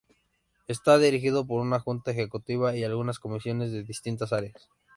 Está 0.67 0.97
dirigido 0.97 1.45
por 1.45 1.61
una 1.61 1.79
junta 1.79 2.09
ejecutiva 2.09 2.75
y 2.75 2.83
algunas 2.83 3.19
comisiones 3.19 3.71
de 3.71 3.83
distintas 3.83 4.33
áreas. 4.33 4.67